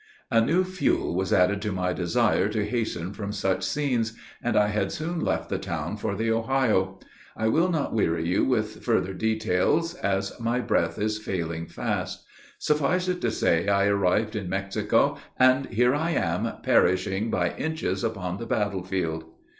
"A 0.31 0.41
new 0.41 0.63
fuel 0.63 1.15
was 1.15 1.31
added 1.31 1.61
to 1.61 1.71
my 1.71 1.93
desire 1.93 2.49
to 2.49 2.65
hasten 2.65 3.13
from 3.13 3.31
such 3.31 3.61
scenes; 3.63 4.13
and 4.41 4.57
I 4.57 4.69
had 4.69 4.91
soon 4.91 5.19
left 5.19 5.49
the 5.49 5.59
town 5.59 5.95
for 5.95 6.15
the 6.15 6.31
Ohio. 6.31 6.97
I 7.37 7.49
will 7.49 7.69
not 7.69 7.93
weary 7.93 8.25
you 8.27 8.43
with 8.43 8.83
further 8.83 9.13
details, 9.13 9.93
as 9.93 10.33
my 10.39 10.59
breath 10.59 10.97
is 10.97 11.19
failing 11.19 11.67
fast. 11.67 12.23
Suffice 12.57 13.09
it 13.09 13.21
to 13.21 13.29
say 13.29 13.67
I 13.67 13.85
arrived 13.85 14.35
in 14.35 14.49
Mexico, 14.49 15.17
and, 15.37 15.67
here 15.67 15.93
I 15.93 16.09
am, 16.13 16.51
perishing 16.63 17.29
by 17.29 17.51
inches 17.55 18.03
upon 18.03 18.37
the 18.37 18.47
battle 18.47 18.81
field. 18.83 19.25